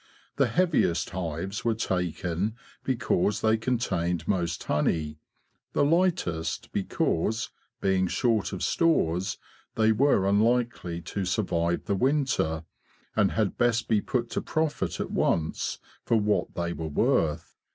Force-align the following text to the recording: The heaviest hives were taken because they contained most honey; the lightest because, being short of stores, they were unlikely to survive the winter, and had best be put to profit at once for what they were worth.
The 0.37 0.47
heaviest 0.47 1.11
hives 1.11 1.63
were 1.63 1.75
taken 1.75 2.55
because 2.83 3.41
they 3.41 3.55
contained 3.55 4.27
most 4.27 4.63
honey; 4.63 5.19
the 5.73 5.83
lightest 5.85 6.71
because, 6.71 7.51
being 7.81 8.07
short 8.07 8.51
of 8.51 8.63
stores, 8.63 9.37
they 9.75 9.91
were 9.91 10.27
unlikely 10.27 11.01
to 11.01 11.23
survive 11.23 11.85
the 11.85 11.93
winter, 11.93 12.63
and 13.15 13.33
had 13.33 13.59
best 13.59 13.87
be 13.87 14.01
put 14.01 14.31
to 14.31 14.41
profit 14.41 14.99
at 14.99 15.11
once 15.11 15.77
for 16.03 16.17
what 16.17 16.55
they 16.55 16.73
were 16.73 16.87
worth. 16.87 17.53